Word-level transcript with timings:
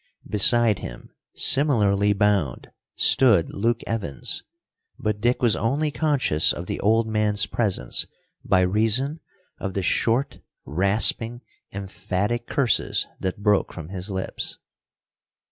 Beside 0.27 0.79
him, 0.79 1.11
similarly 1.35 2.11
bound, 2.11 2.71
stood 2.95 3.53
Luke 3.53 3.81
Evans, 3.85 4.41
but 4.97 5.21
Dick 5.21 5.43
was 5.43 5.55
only 5.55 5.91
conscious 5.91 6.51
of 6.51 6.65
the 6.65 6.79
old 6.79 7.05
man's 7.07 7.45
presence 7.45 8.07
by 8.43 8.61
reason 8.61 9.19
of 9.59 9.75
the 9.75 9.83
short, 9.83 10.39
rasping, 10.65 11.41
emphatic 11.71 12.47
curses 12.47 13.05
that 13.19 13.43
broke 13.43 13.71
from 13.71 13.89
his 13.89 14.09
lips. 14.09 14.57